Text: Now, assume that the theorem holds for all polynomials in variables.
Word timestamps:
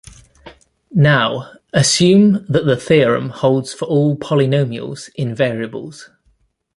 Now, 0.95 1.51
assume 1.73 2.43
that 2.49 2.65
the 2.65 2.75
theorem 2.75 3.29
holds 3.29 3.71
for 3.71 3.85
all 3.85 4.17
polynomials 4.17 5.11
in 5.13 5.35
variables. 5.35 6.09